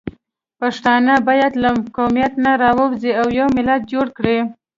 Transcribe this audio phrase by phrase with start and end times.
[0.59, 4.37] پښتانه باید له قومیت نه راووځي او یو ملت جوړ کړي